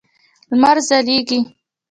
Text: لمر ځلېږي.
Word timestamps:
لمر 0.51 0.77
ځلېږي. 0.87 1.39